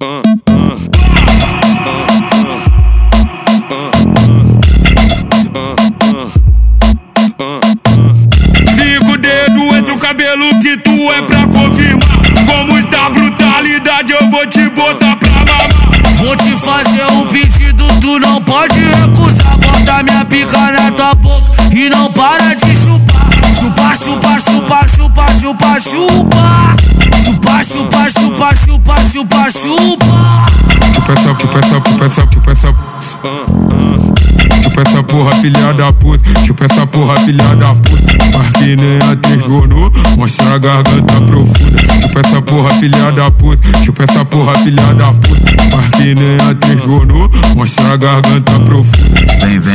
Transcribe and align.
Cinco 0.00 0.12
dedos 9.18 9.74
entre 9.76 9.92
o 9.92 9.98
cabelo 9.98 10.58
que 10.60 10.78
tu 10.78 10.90
é 11.12 11.20
pra 11.20 11.46
confirmar. 11.48 12.00
Com 12.46 12.64
muita 12.72 13.10
brutalidade 13.10 14.14
eu 14.14 14.30
vou 14.30 14.46
te 14.46 14.70
botar 14.70 15.16
pra 15.16 15.28
mamar. 15.28 15.68
Vou 16.14 16.34
te 16.34 16.56
fazer 16.56 17.04
um 17.12 17.26
pedido, 17.28 17.86
tu 18.00 18.18
não 18.20 18.42
pode 18.42 18.80
recusar. 18.80 19.58
Bota 19.58 20.02
minha 20.02 20.24
pica 20.24 20.72
na 20.72 20.90
tua 20.92 21.14
boca 21.14 21.52
e 21.74 21.90
não 21.90 22.10
para 22.10 22.54
de 22.54 22.74
chupar. 22.74 23.09
Chupa, 24.02 24.40
chupa, 24.40 24.86
chupa, 24.96 25.26
chupa, 25.38 25.78
chupa, 25.78 25.80
chupa. 25.80 26.76
Chupa, 27.22 27.64
chupa, 27.64 28.10
chupa, 28.10 28.54
chupa, 28.54 28.96
chupa, 29.12 29.50
chupa. 29.52 30.46
Chupa 30.94 31.12
essa, 31.12 31.34
chupa 31.34 31.58
essa, 31.58 31.80
chupa 31.80 32.04
essa, 32.06 32.26
chupa 32.26 32.50
essa. 32.52 32.74
Chupa 34.62 34.80
essa 34.82 35.02
porra, 35.02 35.32
filha 35.42 35.72
da 35.74 35.92
puta. 35.92 36.30
Chupa 36.46 36.64
essa 36.64 36.86
porra, 36.86 37.16
filha 37.20 37.54
da 37.56 37.74
puta. 37.74 38.16
Mas 38.38 38.50
que 38.52 38.76
nem 38.76 38.98
a 39.02 39.16
tesouro, 39.16 39.92
mostra 40.16 40.54
a 40.54 40.58
garganta 40.58 41.20
profunda. 41.20 41.82
Chupa 42.00 42.20
essa 42.20 42.42
porra, 42.42 42.70
filha 42.80 43.12
da 43.12 43.30
puta. 43.30 43.68
Chupa 43.84 44.04
essa 44.04 44.24
porra, 44.24 44.54
filha 44.58 44.94
da 44.94 45.12
puta. 45.12 45.76
Mas 45.76 45.90
que 45.90 46.14
nem 46.14 46.36
a 46.40 46.54
tesouro, 46.54 47.30
mostra 47.54 47.92
a 47.92 47.96
garganta 47.96 48.60
profunda. 48.60 49.20
Vem, 49.40 49.58
vem, 49.58 49.69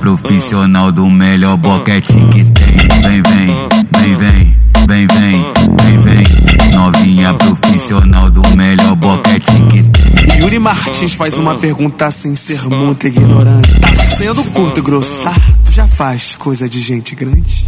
Profissional 0.00 0.92
do 0.92 1.08
melhor 1.08 1.56
boquete 1.56 2.12
que 2.12 2.44
tem. 2.44 2.76
Vem, 3.02 3.22
vem, 3.22 3.68
vem, 3.92 4.16
vem, 4.16 4.56
vem, 4.86 5.06
vem, 5.06 5.52
vem, 5.82 5.98
vem. 5.98 6.74
Novinha 6.74 7.34
profissional 7.34 8.30
do 8.30 8.42
melhor 8.56 8.94
boquete 8.94 9.52
que 9.70 9.82
tem. 9.82 10.40
Yuri 10.40 10.58
Martins 10.58 11.14
faz 11.14 11.38
uma 11.38 11.54
pergunta 11.54 12.10
sem 12.10 12.34
ser 12.34 12.62
muito 12.68 13.06
ignorante. 13.06 13.80
Tá 13.80 13.88
sendo 14.16 14.42
curto 14.52 14.78
e 14.78 14.82
grosso, 14.82 15.22
tá? 15.22 15.34
Tu 15.64 15.72
já 15.72 15.86
faz 15.86 16.34
coisa 16.36 16.68
de 16.68 16.80
gente 16.80 17.14
grande? 17.14 17.64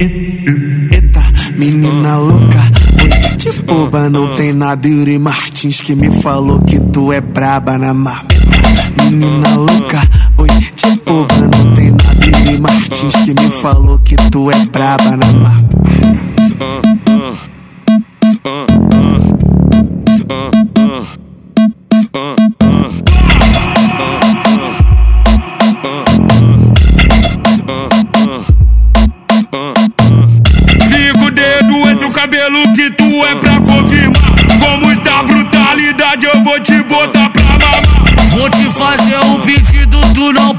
Eita, 0.00 1.20
menina 1.56 2.18
louca, 2.18 2.58
oi, 3.02 3.36
de 3.36 3.62
boba 3.62 4.08
não 4.08 4.34
tem 4.36 4.52
nada. 4.52 4.86
Yuri 4.86 5.18
Martins 5.18 5.80
que 5.80 5.94
me 5.94 6.22
falou 6.22 6.60
que 6.60 6.78
tu 6.78 7.12
é 7.12 7.20
braba 7.20 7.76
na 7.76 7.92
mapa. 7.92 8.34
Menina 9.10 9.54
louca, 9.56 10.00
oi, 10.38 10.48
de 10.48 11.00
não 11.06 11.74
tem 11.74 11.90
nada. 11.90 12.26
Yuri 12.26 12.60
Martins 12.60 13.16
que 13.24 13.34
me 13.34 13.50
falou 13.50 13.98
que 13.98 14.16
tu 14.30 14.50
é 14.50 14.66
braba 14.66 15.16
na 15.16 15.32
mapa. 15.32 15.68
Fica 30.90 31.24
o 31.24 31.30
dedo 31.30 31.88
entre 31.88 32.06
o 32.06 32.12
cabelo 32.12 32.72
que 32.74 32.90
tu 32.90 33.04
é 33.24 33.34
pra 33.36 33.60
confirmar. 33.60 34.28
Com 34.60 34.86
muita 34.86 35.22
brutalidade 35.22 36.26
eu 36.26 36.44
vou 36.44 36.60
te 36.60 36.82
botar 36.82 37.30
pra 37.30 37.42
mamar. 37.42 37.82
Vou 38.30 38.50
te 38.50 38.70
fazer 38.70 39.18
um 39.26 39.40
pedido, 39.40 39.87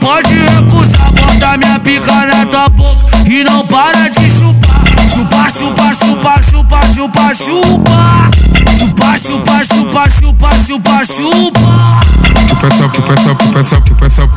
pode 0.10 0.34
recusar. 0.34 1.12
Bota 1.14 1.58
minha 1.58 1.80
pica 1.80 2.26
na 2.26 2.46
tua 2.46 2.70
boca 2.70 3.18
e 3.28 3.44
não 3.44 3.66
para 3.68 4.10
de 4.10 4.30
chupar. 4.30 4.84
Chupa, 5.08 5.52
chupa, 5.52 5.94
chupa, 5.94 6.42
chupa, 6.42 6.80
chupa, 6.94 7.36
chupa. 7.36 8.30
Chupa, 8.78 9.20
chupa, 9.20 9.66
chupa, 9.66 10.10
chupa, 10.10 10.50
chupa, 10.66 11.06
chupa. 11.06 12.02
Chupa 12.48 12.68
essa, 12.68 12.90
chupa 12.90 13.14
essa, 13.14 13.36
chupa 13.36 13.60
essa, 13.60 13.82
chupa 13.82 14.06
essa. 14.06 14.30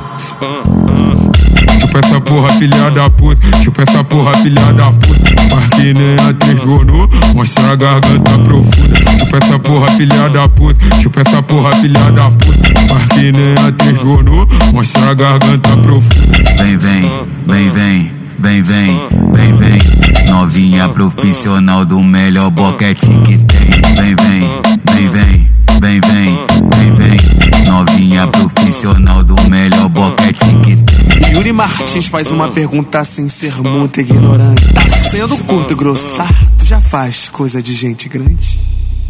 Chupa 1.80 1.98
essa 1.98 2.20
porra, 2.20 2.48
filha 2.50 2.90
da 2.90 3.08
puta. 3.10 3.50
Chupa 3.64 3.82
essa 3.82 4.04
porra, 4.04 4.34
filha 4.34 4.72
da 4.72 4.92
puta. 4.92 5.31
Mas 5.54 5.68
que 5.68 5.94
nem 5.94 6.16
a 6.18 6.32
tesouro, 6.32 7.08
mostra 7.34 7.72
a 7.72 7.76
garganta 7.76 8.38
profunda. 8.38 9.02
Chupa 9.18 9.38
essa 9.38 9.58
porra, 9.58 9.90
filha 9.90 10.28
da 10.30 10.48
puta. 10.48 11.02
Chupa 11.02 11.20
essa 11.20 11.42
porra, 11.42 11.72
filha 11.76 12.10
da 12.12 12.30
puta. 12.30 12.72
Mas 12.90 13.06
que 13.08 13.32
nem 13.32 13.54
a 13.58 13.72
tesouro, 13.72 14.48
mostra 14.72 15.10
a 15.10 15.14
garganta 15.14 15.76
profunda. 15.76 16.38
Vem, 16.58 16.76
vem, 16.76 17.10
vem, 17.46 17.70
vem, 17.70 18.12
vem, 18.38 18.62
vem, 18.62 19.08
vem, 19.32 19.54
vem. 19.54 20.26
Novinha 20.28 20.88
profissional 20.88 21.84
do 21.84 22.00
melhor 22.00 22.50
boquete 22.50 23.06
que 23.06 23.38
tem. 23.38 23.70
Vem, 23.96 24.14
vem, 24.16 24.62
vem, 24.92 25.10
vem, 25.10 25.40
vem, 25.80 26.00
vem, 26.00 26.46
vem, 26.74 26.92
vem. 26.92 27.66
Novinha 27.66 28.26
profissional 28.26 29.22
do 29.22 29.34
melhor 29.50 29.88
boquete 29.88 30.56
que 30.62 30.76
tem. 30.76 31.32
Yuri 31.34 31.52
Martins 31.52 32.06
faz 32.06 32.30
uma 32.30 32.48
pergunta 32.48 33.04
sem 33.04 33.28
ser 33.28 33.54
muito 33.62 34.00
ignorante. 34.00 34.62
Sendo 35.12 35.36
curto 35.36 35.74
e 35.74 35.76
grosso, 35.76 36.06
tá? 36.16 36.26
Tu 36.58 36.64
já 36.64 36.80
faz 36.80 37.28
coisa 37.28 37.60
de 37.60 37.74
gente 37.74 38.08
grande? 38.08 38.58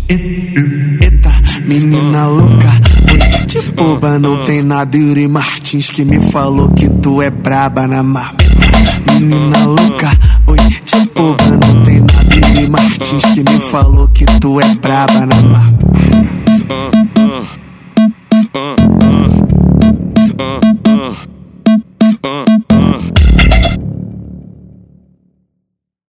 Eita, 0.08 1.30
menina 1.64 2.26
louca, 2.26 2.68
oi, 3.08 3.46
de 3.46 3.70
boba 3.70 4.18
não 4.18 4.44
tem 4.44 4.62
nada. 4.62 4.98
Yuri 4.98 5.28
Martins 5.28 5.90
que 5.90 6.04
me 6.04 6.20
falou 6.32 6.68
que 6.70 6.90
tu 6.90 7.22
é 7.22 7.30
braba 7.30 7.86
na 7.86 8.02
mapa. 8.02 8.42
Menina 9.06 9.64
louca, 9.64 10.10
oi, 10.48 10.58
de 10.58 11.08
boba 11.14 11.50
não 11.50 11.84
tem 11.84 12.00
nada. 12.00 12.34
Yuri 12.34 12.68
Martins 12.68 13.24
que 13.26 13.44
me 13.44 13.60
falou 13.60 14.08
que 14.08 14.24
tu 14.40 14.60
é 14.60 14.74
braba 14.74 15.24
na 15.24 15.40
mapa. 15.40 15.71